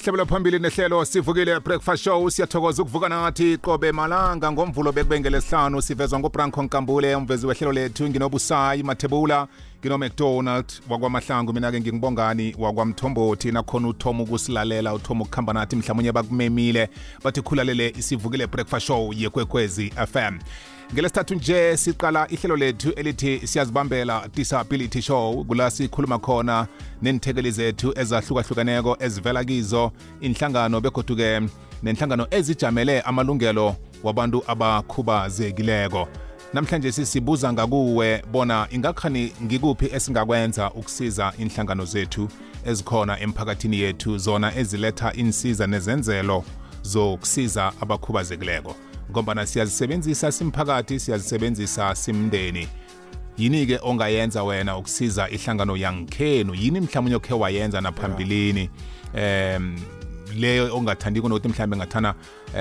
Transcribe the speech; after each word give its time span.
sihlebela 0.00 0.24
phambili 0.26 0.58
nehlelo 0.58 1.04
sivukile 1.04 1.60
breakfast 1.60 2.02
show 2.04 2.28
siyathokoza 2.30 2.82
ukuvuka 2.82 3.08
nathi 3.08 3.58
qobe 3.62 3.92
malanga 3.92 4.52
ngomvulo 4.52 4.92
bekubengele 4.92 5.40
sihlanu 5.40 5.82
sivezwa 5.82 6.18
ngubranko 6.18 6.62
nkambule 6.62 7.14
umvezi 7.16 7.46
wehlelo 7.46 7.72
lethu 7.72 8.08
nginobusayi 8.08 8.82
mathebula 8.82 9.48
kinomcdonald 9.82 10.72
wakwamahlangu 10.88 11.52
mina-ke 11.52 11.80
ngingibongani 11.80 12.54
wakwamthombothi 12.58 13.52
nakhona 13.52 13.88
uthoma 13.88 14.22
ukusilalela 14.22 14.94
uthoma 14.94 15.24
ukuhamba 15.24 15.52
nathi 15.52 15.76
mhlawumunye 15.76 16.12
bakumemile 16.12 16.88
bathi 17.24 17.42
khulalele 17.42 17.94
isivukile 17.98 18.46
breakfast 18.46 18.86
show 18.86 19.12
yekwekwezi 19.12 19.92
fm 20.12 20.38
ngelesithathu 20.94 21.34
nje 21.34 21.76
siqala 21.76 22.28
ihlelo 22.30 22.56
lethu 22.56 22.90
elithi 22.92 23.46
siyazibambela 23.46 24.28
disability 24.34 25.02
show 25.02 25.44
kula 25.44 25.70
sikhuluma 25.70 26.18
khona 26.18 26.66
nenithekeli 27.02 27.50
zethu 27.50 27.92
ezahlukahlukeneko 27.96 28.96
ezivela 29.00 29.44
kizo 29.44 29.92
inhlangano 30.20 30.80
begoduke 30.80 31.40
nenhlangano 31.82 32.26
ezijamele 32.30 33.00
amalungelo 33.00 33.76
wabantu 34.02 34.42
abakhubazekileko 34.46 36.08
namhlanje 36.52 36.92
sisibuza 36.92 37.52
ngakuwe 37.52 38.22
bona 38.32 38.66
ingakhani 38.70 39.32
ngikuphi 39.42 39.86
esingakwenza 39.92 40.70
ukusiza 40.70 41.32
inhlangano 41.38 41.84
zethu 41.84 42.28
ezikhona 42.66 43.20
emphakathini 43.20 43.78
yethu 43.80 44.18
zona 44.18 44.56
eziletha 44.56 45.12
insiza 45.14 45.66
nezenzelo 45.66 46.44
zokusiza 46.82 47.72
abakhubazekileko 47.80 48.76
ngombana 49.10 49.46
siyazisebenzisa 49.46 50.32
simphakathi 50.32 51.00
siyazisebenzisa 51.00 51.94
simndeni 51.94 52.68
yini-ke 53.38 53.78
ongayenza 53.82 54.44
wena 54.44 54.76
ukusiza 54.78 55.28
ihlangano 55.30 55.76
yangikhenu 55.76 56.54
yini 56.54 56.80
mhlawumbe 56.80 57.14
okhe 57.14 57.34
wayenza 57.34 57.80
naphambilini 57.80 58.70
um 59.14 59.76
leyo 60.38 60.76
ongathandiko 60.76 61.28
nokuthi 61.28 61.48
mhlawumbe 61.48 61.76
ngathana 61.76 62.14
um 62.54 62.60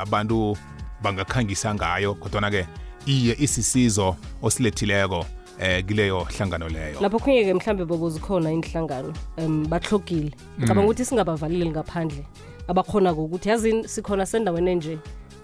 abantu 0.00 0.56
bangakhangisa 1.02 1.74
ngayo 1.74 2.14
kodwana-ke 2.14 2.66
iye 3.06 3.36
isisizo 3.38 4.16
osilethileko 4.42 5.24
eh 5.60 5.84
kuleyo 5.86 6.24
hlangano 6.24 6.68
leyo 6.68 7.00
lapho 7.00 7.18
khunye 7.18 7.44
ke 7.44 7.54
mhlambe 7.54 7.84
bobo 7.84 8.10
zikhona 8.10 8.52
inhlangano 8.52 9.12
um 9.38 9.66
bahlogile 9.68 10.32
ngicabanga 10.58 10.80
mm. 10.80 10.86
ukuthi 10.88 11.04
singabavaleli 11.04 11.70
ngaphandle 11.70 12.24
abakhona 12.68 13.12
ukuthi 13.12 13.48
yazi 13.48 13.88
sikhona 13.88 14.26
sendaweni 14.26 14.70
enje 14.70 14.98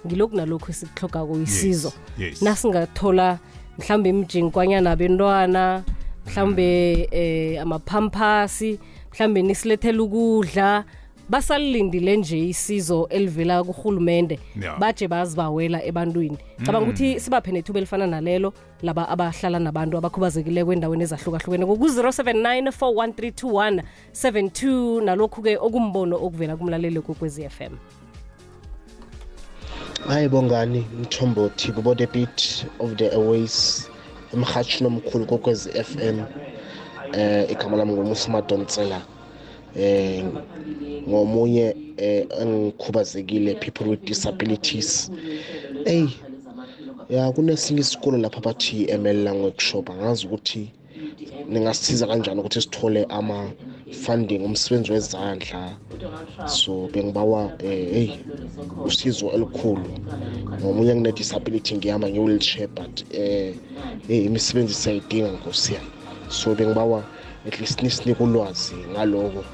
ngilokhu 0.07 0.37
nalokhu 0.37 0.71
esikuhlogako 0.71 1.41
isizo 1.41 1.93
yes, 2.19 2.29
yes. 2.31 2.43
nasingathola 2.43 3.39
mhlambe 3.79 4.09
imjinkwanyana 4.11 4.97
bentwana 4.97 5.85
mhlambe 6.27 6.97
mm. 6.97 7.19
eh 7.19 7.63
amaphamphasi 7.63 8.79
mhlambe 9.15 9.43
nisilethele 9.43 10.01
ukudla 10.01 10.85
basalindile 11.31 12.17
nje 12.19 12.39
isizo 12.49 13.07
elivela 13.11 13.63
kuhulumende 13.65 14.39
baje 14.83 15.07
bazibawela 15.09 15.79
ebantwini 15.87 16.35
cabanga 16.67 16.89
ukuthi 16.91 17.11
mm. 17.15 17.21
sibaphe 17.21 17.53
nethuba 17.53 17.79
elifana 17.79 18.07
nalelo 18.11 18.51
laba 18.83 19.07
abahlala 19.09 19.59
nabantu 19.63 19.95
abakhubazekile 20.03 20.65
kwendaweni 20.67 21.07
ezahlukahlukene 21.07 21.65
ku-079 21.67 22.69
41321 22.75 23.83
72 24.13 25.05
nalokhu-ke 25.07 25.55
okumbono 25.63 26.19
okuvela 26.19 26.57
kumlaleli 26.59 26.99
kokwezi 27.01 27.47
FM 27.47 27.75
hayi 30.11 30.27
bongani 30.29 30.83
mthombothi 31.01 31.71
kubode 31.73 32.07
beat 32.11 32.67
of 32.83 32.99
the 32.99 33.07
airways 33.15 33.87
emhatshini 34.35 34.87
omkhulu 34.91 35.27
kokwezi 35.31 35.71
FM 35.79 36.27
eh 37.15 37.47
igama 37.51 37.77
lami 37.79 37.93
ngumusima 37.95 38.43
donsela 38.43 38.99
eh 39.77 40.25
ngomunye 41.09 41.75
eh 41.99 42.27
angikhubazekile 42.41 43.55
people 43.61 43.85
with 43.87 44.03
disabilities 44.05 45.11
hey 45.87 46.07
ya 47.09 47.33
kunesinye 47.33 47.81
isikolo 47.81 48.19
lapha 48.19 48.41
bathi 48.41 48.87
ML 48.87 49.25
language 49.25 49.61
shop 49.63 49.91
angazi 49.91 50.27
ukuthi 50.27 50.69
ningasisiza 51.49 52.07
kanjani 52.07 52.41
ukuthi 52.41 52.61
sithole 52.61 53.07
ama 53.09 53.51
funding 53.91 54.41
umsebenzi 54.45 54.93
wezandla 54.93 55.77
so 56.47 56.89
bengibawa 56.93 57.53
eh 57.65 57.91
hey 57.93 58.11
usizo 58.87 59.31
elikhulu 59.31 59.89
ngomunye 60.61 60.95
ngine 60.95 61.13
disability 61.13 61.77
ngiyama 61.77 62.11
nge 62.11 62.19
wheelchair 62.21 62.69
but 62.69 63.15
eh 63.15 63.55
hey 64.09 64.25
imisebenzi 64.27 64.75
siyayidinga 64.75 65.31
nkosi 65.33 65.73
yami 65.75 65.91
so 66.29 66.55
bengibawa 66.55 67.05
at 67.47 67.61
least 67.61 67.83
nisinike 67.83 68.23
ulwazi 68.23 68.75
ngaloko 68.93 69.45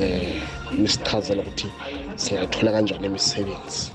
eh 0.00 0.42
nisichazela 0.78 1.42
ukuthi 1.42 1.72
singayithola 2.16 2.72
kanjani 2.72 3.06
imisebenzi 3.06 3.92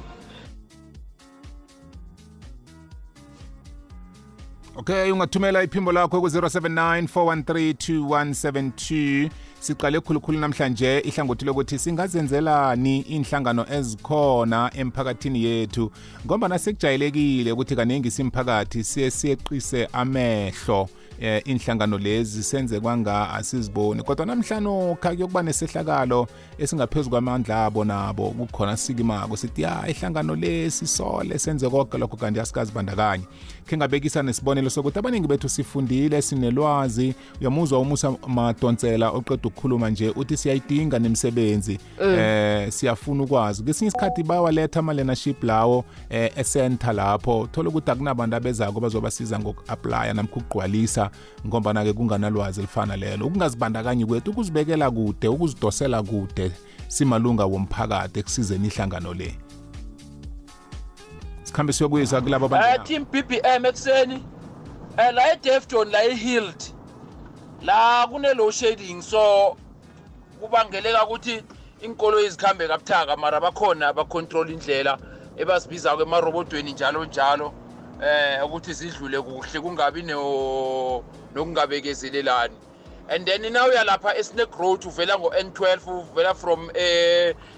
okay 4.75 5.11
ungathumela 5.11 5.63
iphimbo 5.63 5.91
lakho 5.91 6.21
ku-079 6.21 7.01
413 7.01 9.29
siqale 9.59 9.99
khulukhulu 9.99 10.37
namhlanje 10.39 10.99
ihlangothi 11.05 11.45
lokuthi 11.45 11.79
singazenzelani 11.79 12.99
inhlangano 12.99 13.65
ezikhona 13.73 14.71
emphakathini 14.75 15.43
yethu 15.43 15.91
ngoba 16.25 16.47
nasekujayelekile 16.47 17.51
ukuthi 17.51 17.75
kaningi 17.75 18.11
simphakathi 18.11 18.83
siye 18.83 19.11
siyeqise 19.11 19.89
amehlo 19.93 20.89
eh 21.19 21.41
inhlangano 21.45 21.97
lezi 21.97 22.43
senze 22.43 22.79
kwanga 22.79 23.29
asizibone 23.33 24.03
kodwa 24.03 24.25
namhlanje 24.25 24.95
kha 24.99 25.09
kuyokuba 25.09 25.43
nesehlakalo 25.43 26.27
esingaphezulu 26.57 27.09
kwamandla 27.09 27.65
abo 27.65 27.85
nabo 27.85 28.29
kukhona 28.29 28.77
sikimako 28.77 29.37
sithi 29.37 29.61
ya 29.61 29.83
ihlangano 29.89 30.35
lesi 30.35 30.87
sole 30.87 31.39
senze 31.39 31.69
konke 31.69 31.97
lokho 31.97 32.17
kanti 32.17 32.39
asikazibandakanye 32.39 33.23
khe 33.65 33.77
ngabekisa 33.77 34.23
nesibonelo 34.23 34.69
sokuthi 34.69 34.99
abaningi 34.99 35.27
bethu 35.27 35.49
sifundile 35.49 36.21
sinelwazi 36.21 37.13
uyamuzwa 37.41 37.79
umusa 37.79 38.13
madonsela 38.27 39.09
oqeda 39.09 39.35
ukukhuluma 39.35 39.89
nje 39.89 40.09
uthi 40.15 40.37
siyayidinga 40.37 40.99
nemisebenzi 40.99 41.79
mm. 42.01 42.09
eh 42.19 42.71
siyafuna 42.71 43.23
ukwazi 43.23 43.63
ngesinye 43.63 43.87
isikhathi 43.87 44.23
bawaletha 44.23 44.79
ama-learnership 44.79 45.43
lawo 45.43 45.85
eh 46.09 46.31
esenta 46.35 46.93
lapho 46.93 47.47
thola 47.51 47.69
ukuthi 47.69 47.91
akunabantu 47.91 48.35
abezako 48.35 48.79
bazobasiza 48.79 49.39
ngoku-aplya 49.39 50.13
namkha 50.13 50.35
ukugqwalisa 50.35 51.04
ukufunda 51.05 51.09
ngombana-ke 51.47 51.93
kunganalwazi 51.93 52.59
elifana 52.59 52.97
lelo 52.97 53.25
ukungazibandakanyi 53.27 54.05
kwethu 54.05 54.31
ukuzibekela 54.31 54.91
kude 54.91 55.27
ukuzidosela 55.27 56.03
kude 56.03 56.51
simalunga 56.87 57.45
womphakathi 57.45 58.17
ekusizeni 58.19 58.67
ihlangano 58.67 59.13
le 59.13 59.29
sikhambe 61.43 61.73
siyokuyisa 61.73 62.21
kulabo 62.21 62.45
eh, 62.57 62.79
team 62.83 63.05
b 63.11 63.21
b 63.29 63.41
m 63.43 63.65
ekuseni 63.65 64.15
um 64.15 65.15
la 65.15 65.23
edefton 65.33 65.87
la 65.93 66.01
i-hild 66.05 66.59
la 67.61 68.07
kune-low 68.09 68.51
shading 68.51 69.01
so 69.01 69.55
kubangeleka 70.41 71.05
ukuthi 71.05 71.35
inkolo 71.83 72.19
izikhambe 72.25 72.67
kabuthaka 72.67 73.13
mara 73.17 73.39
bakhona 73.45 73.93
bacontrol 73.93 74.49
indlela 74.49 74.93
ebasibiza-ko 75.41 76.01
emarobodweni 76.07 76.71
njalo 76.73 77.05
njalo 77.05 77.47
eh 78.03 78.41
ukuthi 78.43 78.73
zidlule 78.73 79.21
kuhle 79.21 79.59
kungabi 79.61 80.01
nokungabekezelelani 80.03 82.55
and 83.09 83.25
then 83.25 83.41
now 83.53 83.67
uyalapha 83.69 84.15
esneck 84.17 84.55
road 84.59 84.85
uvela 84.87 85.15
ngo-n12 85.17 85.89
uvela 86.11 86.33
from 86.35 86.69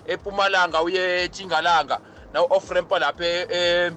epumalanga 0.06 0.78
eh, 0.78 0.86
uye 0.86 1.24
etshingalanga 1.26 2.00
now 2.34 2.47
off 2.50 2.70
rampa 2.70 3.00
lapha 3.00 3.26
e-, 3.26 3.92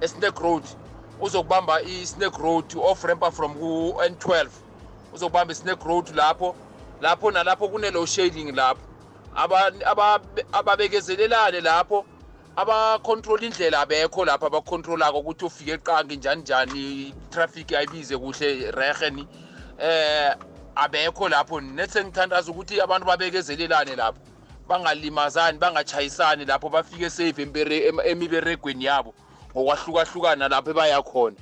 esneck 0.00 0.38
road 0.40 0.64
uzokubamba 1.20 1.82
i-snack 1.82 2.38
road 2.38 2.64
off 2.78 3.04
rampa 3.04 3.30
from 3.30 3.54
ku-n12 3.54 4.46
uzokubamba 5.14 5.52
i-snack 5.52 5.82
road 5.84 6.10
lapho 6.14 6.54
lapho 7.00 7.30
nalapho 7.30 7.68
kune-low 7.68 8.06
shading 8.06 8.52
lapho 8.52 8.82
ababekezelelane 10.52 11.60
lapho 11.60 12.04
abakhontrola 12.56 13.44
indlela 13.44 13.80
abekho 13.80 14.24
lapha 14.24 14.46
abakhontrolako 14.46 15.18
ukuthi 15.18 15.44
ufike 15.44 15.70
eqangi 15.74 16.16
njani 16.16 16.40
njani 16.40 17.14
traffic 17.30 17.72
ayibize 17.72 18.16
kuhle 18.18 18.70
reheni 18.70 19.26
eh 19.78 20.34
abekho 20.74 21.28
lapho 21.28 21.60
nethe 21.60 22.04
ngithandaza 22.04 22.52
ukuthi 22.52 22.80
abantu 22.80 23.06
babekezelelane 23.06 23.96
lapho 23.96 24.20
bangalimazani 24.68 25.58
bangachayisani 25.58 26.44
lapho 26.44 26.68
bafike 26.68 27.10
safe 27.10 27.42
emiberegweni 28.04 28.84
yabo 28.84 29.14
ngokwahlukahlukana 29.56 30.48
lapho 30.48 30.70
ebaya 30.70 31.00
khona 31.02 31.36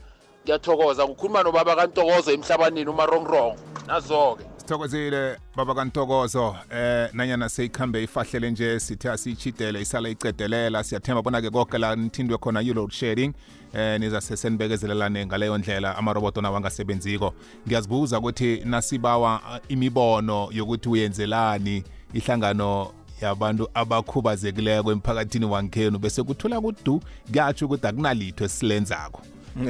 ngiyathokoza 0.44 1.06
kukhuluma 1.06 1.42
nobaba 1.42 1.76
kantokozo 1.76 2.30
emhlabaneni 2.32 2.90
umarongrong 2.90 3.56
nazo-ke 3.86 4.49
sithokozile 4.70 5.36
baba 5.56 5.74
kantokozo 5.74 6.56
eh 6.76 7.08
nanyana 7.12 7.48
seyikhambe 7.48 8.02
ifahlele 8.02 8.50
nje 8.50 8.80
sithi 8.80 9.08
asiyichidele 9.08 9.80
isala 9.80 10.08
icedelela 10.08 10.84
siyathemba 10.84 11.22
bona-ke 11.22 11.50
konke 11.50 11.78
la 11.78 11.96
nithindwe 11.96 12.38
khona 12.38 12.62
i-load 12.62 12.92
shedding 12.92 13.32
eh 13.74 14.00
nizase 14.00 14.36
senibekezelelane 14.36 15.26
ngaleyo 15.26 15.58
ndlela 15.58 15.96
amaroboto 15.96 16.40
nawo 16.40 16.56
angasebenziko 16.56 17.34
ngiyazibuza 17.66 18.18
ukuthi 18.18 18.62
nasibawa 18.64 19.40
eh, 19.54 19.60
imibono 19.68 20.48
yokuthi 20.52 20.88
uyenzelani 20.88 21.84
ihlangano 22.14 22.92
yabantu 23.22 23.68
abakhubazekileko 23.74 24.92
emphakathini 24.92 25.44
wankhenu 25.46 25.98
bese 25.98 26.22
kuthula 26.22 26.60
kudu 26.60 27.00
kuyatsho 27.30 27.66
ukuthi 27.66 27.86
akunalitho 27.86 28.44
esilenzako 28.44 29.22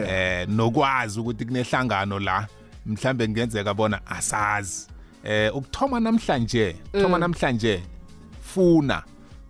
eh 0.06 0.48
nokwazi 0.48 1.20
ukuthi 1.20 1.44
kunehlangano 1.44 2.18
la 2.18 2.48
mhlambe 2.86 3.26
kungenzeka 3.26 3.74
bona 3.74 4.06
asazi 4.06 4.88
eh 5.24 5.56
ukuthoma 5.56 6.00
namhlanje 6.00 6.76
ukuthoma 6.88 7.16
mm. 7.16 7.20
namhlanje 7.20 7.82
funa 8.52 9.02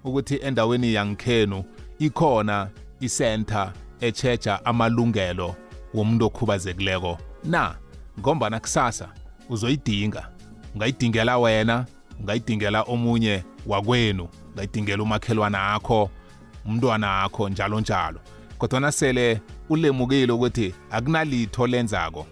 ukuthi 0.05 0.37
endaweni 0.37 0.95
yangikhenu 0.95 1.65
ikhona 1.99 2.69
isenta 3.01 3.73
echecha 4.01 4.65
amalungelo 4.65 5.57
womuntu 5.95 6.27
okhubazekileko 6.27 7.19
na 7.45 7.75
ngombana 8.21 8.61
kusasa 8.61 9.09
uzoyidinga 9.49 10.29
ungayidingela 10.75 11.39
wena 11.39 11.87
ungayidingela 12.21 12.83
omunye 12.83 13.45
wakwenu 13.67 14.29
ungayidingela 14.53 15.03
umakhelwana 15.03 15.73
akho 15.75 16.11
umntwana 16.67 17.23
akho 17.23 17.49
njalo 17.49 17.81
njalo 17.81 18.21
kodwa 18.59 18.81
nasele 18.81 19.41
ulemukile 19.69 20.33
ukuthi 20.33 20.75
akunalitho 20.91 21.67
lenzako 21.67 22.27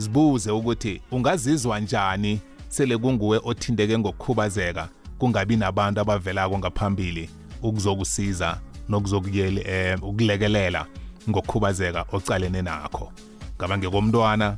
zibuze 0.00 0.50
ukuthi 0.52 1.00
ungazizwa 1.10 1.80
njani 1.80 2.40
sele 2.68 2.98
kunguwe 2.98 3.40
othindeke 3.44 3.98
ngokukhubazeka 3.98 4.88
kungabi 5.18 5.56
nabantu 5.56 6.00
abavelako 6.00 6.58
ngaphambili 6.58 7.30
ukuzokusiza 7.62 8.60
nokuzokuyeli 8.88 9.62
eh 9.66 9.98
ukulekelela 10.04 10.86
ngokukhubazeka 11.30 12.04
ocalene 12.12 12.62
nakho 12.62 13.12
ngabange 13.58 13.88
komntwana 13.90 14.56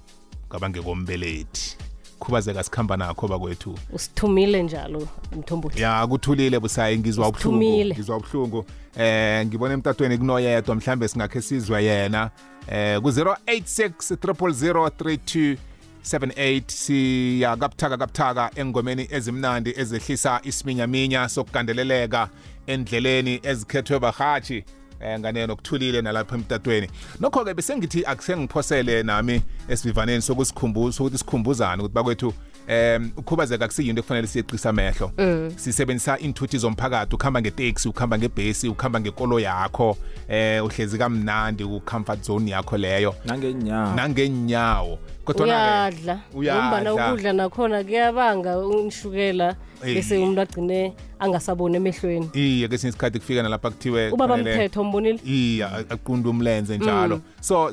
ngabange 0.48 0.80
kombelethi 0.82 1.76
khubazeka 2.22 2.62
sikhamba 2.62 2.96
nakho 2.96 3.28
bakwethu 3.28 3.74
usithumile 3.92 4.62
njalo 4.62 5.08
mthombothi 5.38 5.82
ya 5.82 6.06
kuthulile 6.06 6.60
busayi 6.60 6.98
ngizwa 6.98 7.28
ubuhlungu 7.28 7.82
ngizwa 7.94 8.16
ubuhlungu 8.16 8.64
eh 8.96 9.46
ngibona 9.46 9.74
emtatweni 9.74 10.18
kunoyedwa 10.18 10.74
mhlambe 10.74 11.08
singakhe 11.08 11.40
sizwe 11.42 11.84
yena 11.84 12.30
eh 12.68 12.98
ku-086 13.02 14.16
00032 14.34 15.56
78 16.04 16.62
siya 16.68 17.56
kabuthaka 17.56 17.96
kabuthaka 17.98 18.50
engomeni 18.56 19.06
ezimnandi 19.10 19.74
ezehlisa 19.76 20.40
isiminyaminya 20.44 21.28
sokugandeleleka 21.28 22.28
endleleni 22.66 23.40
ezikhethwe 23.42 23.98
bahatshi 23.98 24.64
eh 25.00 25.18
nganene 25.18 25.46
nokuthulile 25.46 26.02
nalapha 26.02 26.34
emtatweni 26.36 26.88
nokho-ke 27.20 27.54
besengithi 27.54 28.04
akusengiphosele 28.06 29.02
nami 29.02 29.42
esivivaneni 29.68 30.22
sokusikhumbuza 30.22 31.00
ukuthi 31.02 31.18
sikhumbuzane 31.18 31.82
ukuthi 31.82 31.94
bakwethu 31.94 32.30
um 32.68 33.10
ukhubazeka 33.16 33.66
kusiyinto 33.66 34.00
ekufanele 34.00 34.26
siyeqisa 34.26 34.70
amehlo 34.70 35.10
mm. 35.18 35.50
sisebenzisa 35.56 36.18
inthuthi 36.18 36.58
zomphakathi 36.58 37.14
ukuhamba 37.14 37.40
ngeteksi 37.40 37.88
ukuhamba 37.88 38.18
ngebhesi 38.18 38.68
ukuhamba 38.68 39.00
ngekolo 39.00 39.40
yakho 39.40 39.96
um 40.30 40.64
uhlezi 40.66 40.98
kamnandi 40.98 41.64
ku-comfort 41.64 42.22
zone 42.22 42.50
yakho 42.54 42.76
leyo 42.78 43.14
nangenyawo 43.26 43.94
nangenyawo 43.94 44.98
kodwa 45.24 45.44
uyadla 45.46 46.20
ngombana 46.34 46.94
ukudla 46.94 47.32
nakhona 47.32 47.84
kuyabanga 47.84 48.58
unishukela 48.58 49.56
bese 49.84 50.18
umuntu 50.18 50.40
agcine 50.40 50.94
angasaboni 51.18 51.76
emehlweni 51.76 52.28
iye 52.34 52.68
kesinye 52.68 52.88
isikhathi 52.88 53.18
kufika 53.18 53.42
nalapha 53.42 53.70
kuthiwe 53.70 54.10
ubaba 54.10 54.36
mthetho 54.36 54.80
umbonile 54.80 55.20
iye 55.26 55.64
aqunda 55.64 56.30
umlenze 56.30 56.78
njalo 56.78 57.16
mm. 57.16 57.22
so 57.40 57.72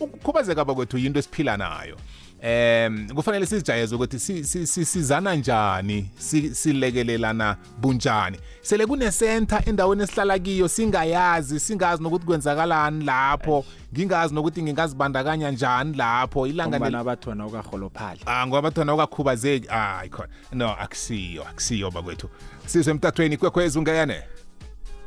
ukukhubazeka 0.00 0.64
bakwethu 0.64 0.98
yinto 0.98 1.18
esiphila 1.18 1.56
nayo 1.56 1.96
um 2.44 3.08
kufanele 3.14 3.46
sizijayeze 3.46 3.94
ukuthi 3.94 4.18
sizana 4.66 5.34
njani 5.34 6.06
silekelelana 6.54 7.56
bunjani 7.80 8.38
sele 8.62 8.86
kunesenta 8.86 9.62
endaweni 9.66 10.02
esihlala 10.02 10.38
kiyo 10.38 10.68
singayazi 10.68 11.60
singazi 11.60 12.02
nokuthi 12.02 12.26
kwenzakalani 12.26 13.04
lapho 13.04 13.64
ngingazi 13.94 14.34
nokuthi 14.34 14.62
ngingazibandakanya 14.62 15.50
njani 15.50 15.96
lapho 15.96 16.46
ilanga 16.46 16.76
abathona 17.00 17.46
ukaholophali 17.46 18.20
ah 18.26 18.46
ngoba 18.46 18.58
abathona 18.58 18.94
ukakhubazeki 18.94 19.68
hayi 19.68 20.10
ah, 20.12 20.16
khona 20.16 20.28
no 20.52 20.68
akusiyo 20.80 21.42
akusiyo 21.42 21.90
bakwethu 21.90 22.28
sizwe 22.66 22.90
emtathweni 22.92 23.36
kwekhwezi 23.36 23.78
ungeyane 23.78 24.18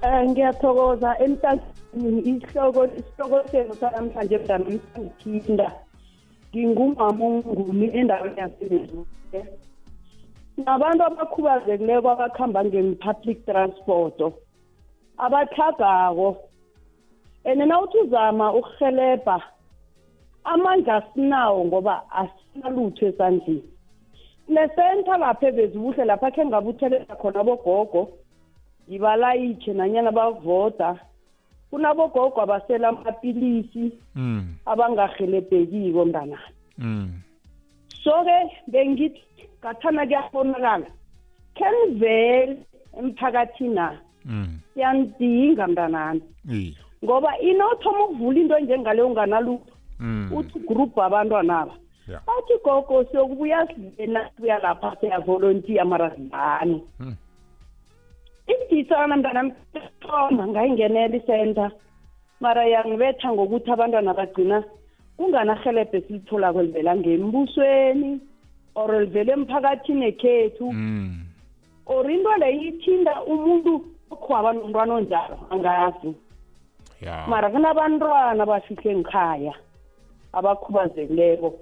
um 0.03 0.19
ngiyathokoza 0.33 1.09
emtathweni 1.25 2.21
isihloko 2.29 2.81
isihloko 2.99 3.37
senu 3.51 3.73
sanamhlanje 3.79 4.37
mdami 4.37 4.73
sangithinda 4.93 5.67
ngingumama 6.49 7.25
ongumi 7.25 7.87
endaweni 7.99 8.37
yasebezuke 8.41 9.39
nabantu 10.65 11.01
abakhubazekileko 11.07 12.07
abakuhamba 12.15 12.59
nge-public 12.65 13.37
transport 13.45 14.17
abathagako 15.25 16.49
and 17.45 17.59
nawuthi 17.61 17.97
uzama 18.05 18.53
ukuhelebha 18.53 19.41
amandla 20.43 20.95
asinawo 21.03 21.65
ngoba 21.65 22.01
asinalutho 22.11 23.05
esandleni 23.09 23.63
le 24.53 24.63
center 24.75 25.15
lapha 25.21 25.45
ebezibuhle 25.51 26.03
lapha 26.09 26.29
khe 26.35 26.41
ngabuthelela 26.45 27.13
khona 27.21 27.41
bogogo 27.47 28.03
ngibalayitshe 28.87 29.71
nanyana 29.73 30.11
bakuvoda 30.17 30.89
kunabogogo 31.71 32.37
abasela 32.43 32.89
amapilisi 32.93 33.85
mm. 34.15 34.41
abangahelebhekiko 34.65 36.01
mntanami 36.05 36.51
mm. 36.77 37.07
so-ke 38.03 38.39
bengithi 38.67 39.21
ngathana 39.63 40.01
kuyabonakala 40.05 40.85
khe 41.57 41.65
nivele 41.89 42.53
emphakathini 42.99 43.73
na 43.73 43.97
mm. 44.25 44.47
siyanidinga 44.73 45.67
mntanami 45.67 46.21
ngoba 47.03 47.31
inothoma 47.41 48.05
ukuvula 48.09 48.39
into 48.39 48.55
enjengaleyo 48.61 49.07
unganalutho 49.07 49.69
mm. 49.99 50.31
uthi 50.37 50.59
group 50.65 50.97
abantwanaba 50.97 51.73
bathi 52.25 52.55
gogo 52.63 53.03
siyokubuya 53.09 53.65
sidlena 53.73 54.29
sibuya 54.35 54.59
lapha 54.59 54.93
siyavolontiya 54.99 55.85
marazibani 55.85 56.81
hmm. 56.99 57.15
idisana 58.69 59.17
mntanam 59.17 59.49
thoma 60.01 60.47
ngayingenela 60.47 61.15
isenta 61.17 61.71
mara 62.39 62.65
yangibetha 62.67 63.27
ngokuthi 63.33 63.69
abantwana 63.73 64.13
bagcina 64.13 64.57
kunganahelebhe 65.17 66.01
silitholako 66.05 66.59
elivela 66.61 66.91
ngembusweni 66.99 68.11
or 68.75 68.89
livele 69.01 69.31
emphakathini 69.33 70.05
ekhethu 70.11 70.69
hmm. 70.69 71.23
or 71.85 72.03
into 72.11 72.33
leyithinda 72.41 73.13
umuntu 73.25 73.71
okhwaba 74.13 74.53
nomntwana 74.53 74.91
onjalo 74.99 75.37
angazi 75.53 76.11
yeah. 77.01 77.25
mara 77.27 77.49
kunabantwana 77.49 78.45
bafihle 78.45 78.95
ngikhaya 78.95 79.53
abakhubazekileko 80.33 81.53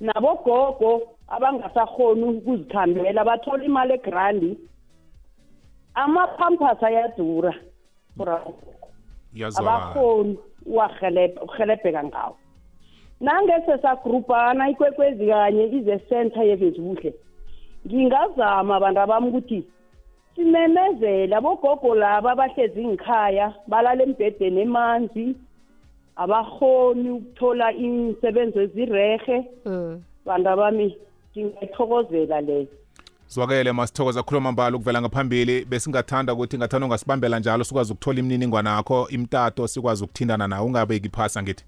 nabogogo 0.00 1.02
abangasakhoni 1.28 2.24
ukuzikhambela 2.24 3.24
bathola 3.26 3.64
imali 3.66 3.92
egrandi 3.98 4.58
ama-pampas 5.94 6.82
ayadura 6.82 7.54
abakhoni 9.58 10.38
uhelebheka 10.66 12.04
ngawo 12.04 12.36
nangese 13.20 13.78
sagrubhana 13.82 14.68
ikwekwezi 14.70 15.26
kanye 15.26 15.64
ize 15.78 15.98
center 16.08 16.42
yevezibuhle 16.46 17.12
ngingazama 17.86 18.72
abantu 18.78 18.98
abami 19.04 19.26
ukuthi 19.28 19.60
simemezela 20.36 21.40
bogogo 21.40 21.94
laba 21.94 22.32
abahlezi 22.32 22.84
ngikhaya 22.86 23.54
balala 23.66 24.02
embhedeni 24.02 24.60
emanzi 24.60 25.26
abahoni 26.16 27.10
ukuthola 27.10 27.72
imisebenzi 27.72 28.58
ezirehe 28.64 29.36
mm. 29.64 30.00
bantu 30.26 30.48
abami 30.50 30.96
ngingayithokozela 31.36 32.40
leyo 32.40 32.72
zwakele 33.28 33.72
masithokoza 33.72 34.22
khuluma 34.22 34.52
mbala 34.52 34.76
ukuvela 34.76 35.00
ngaphambili 35.02 35.64
besingathanda 35.64 36.32
ukuthi 36.34 36.58
ngathanda 36.58 36.86
ungasibambela 36.86 37.38
njalo 37.38 37.64
sikwazi 37.64 37.92
ukuthola 37.92 38.18
imininingwane 38.20 38.68
yakho 38.70 39.08
imtato 39.10 39.66
sikwazi 39.66 40.04
ukuthindana 40.04 40.48
nawe 40.48 40.66
ungabeki 40.66 41.08
phasa 41.10 41.42
ngithi 41.42 41.64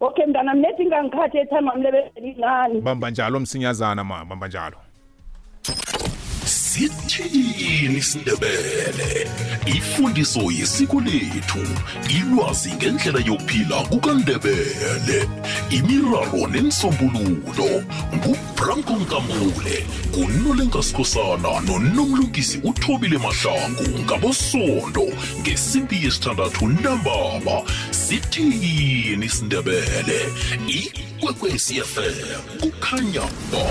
okay 0.00 0.26
mntana 0.26 0.54
mnethi 0.54 0.86
ngangikhathi 0.86 1.38
ethama 1.38 1.74
mlebezeli 1.74 2.36
ngani 2.38 2.80
bamba 2.80 3.10
njalo 3.10 3.40
msinyazana 3.40 4.04
ma 4.04 4.24
bamba 4.24 4.48
njalo 4.48 4.76
sithini 6.76 7.96
isindebele 7.98 9.28
ifundiso 9.66 10.42
yesiko 10.58 11.00
lethu 11.00 11.58
ilwazi 12.18 12.72
ngendlela 12.74 13.20
yokuphila 13.26 13.76
kukandebele 13.78 15.18
imiraro 15.70 16.46
nensombululo 16.52 17.70
ngubranko 18.16 18.92
nkamule 18.96 19.86
kunolenkasikhosana 20.14 21.50
nonomlungisi 21.66 22.60
uthobile 22.64 23.18
mahlangu 23.18 23.98
ngabosondo 24.04 25.06
ngesimpi 25.40 26.04
yesithandathu 26.04 26.68
ntambaba 26.68 27.62
sithini 27.90 29.18
isindebele 29.28 30.18
ikwekwecfm 30.80 32.60
kukhanya 32.60 33.22
ba 33.52 33.66